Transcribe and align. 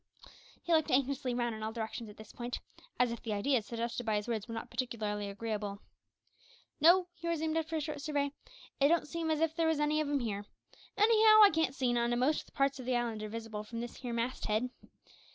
He 0.63 0.73
looked 0.73 0.89
anxiously 0.89 1.35
round 1.35 1.53
in 1.53 1.61
all 1.61 1.71
directions 1.71 2.09
at 2.09 2.17
this 2.17 2.33
point, 2.33 2.59
as 2.99 3.11
if 3.11 3.21
the 3.21 3.33
ideas 3.33 3.67
suggested 3.67 4.03
by 4.03 4.15
his 4.15 4.27
words 4.27 4.47
were 4.47 4.53
not 4.55 4.71
particularly 4.71 5.29
agreeable. 5.29 5.79
"No," 6.79 7.05
he 7.13 7.27
resumed, 7.27 7.55
after 7.55 7.75
a 7.75 7.81
short 7.81 8.01
survey, 8.01 8.31
"it 8.79 8.87
don't 8.87 9.07
seem 9.07 9.29
as 9.29 9.41
if 9.41 9.55
there 9.55 9.67
was 9.67 9.79
any 9.79 10.01
of 10.01 10.09
'em 10.09 10.21
here. 10.21 10.45
Anyhow 10.97 11.43
I 11.43 11.51
can't 11.53 11.75
see 11.75 11.93
none, 11.93 12.11
and 12.13 12.19
most 12.19 12.51
parts 12.55 12.79
of 12.79 12.87
the 12.87 12.95
island 12.95 13.21
are 13.21 13.29
visible 13.29 13.63
from 13.63 13.79
this 13.79 13.97
here 13.97 14.11
mast 14.11 14.45
head." 14.47 14.71